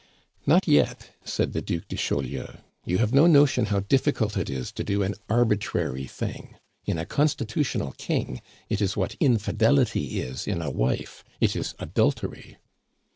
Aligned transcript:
"Not 0.47 0.67
yet," 0.67 1.11
said 1.23 1.53
the 1.53 1.61
Duc 1.61 1.87
de 1.87 1.95
Chaulieu. 1.95 2.53
"You 2.85 2.97
have 2.97 3.13
no 3.13 3.27
notion 3.27 3.65
how 3.67 3.81
difficult 3.81 4.35
it 4.35 4.49
is 4.49 4.71
to 4.71 4.83
do 4.83 5.03
an 5.03 5.13
arbitrary 5.29 6.05
thing. 6.05 6.55
In 6.87 6.97
a 6.97 7.05
constitutional 7.05 7.91
king 7.91 8.41
it 8.67 8.81
is 8.81 8.97
what 8.97 9.13
infidelity 9.19 10.19
is 10.19 10.47
in 10.47 10.59
a 10.59 10.71
wife: 10.71 11.23
it 11.39 11.55
is 11.55 11.75
adultery." 11.77 12.57